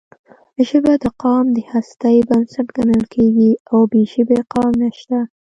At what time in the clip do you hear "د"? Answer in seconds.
1.03-1.05, 1.55-1.59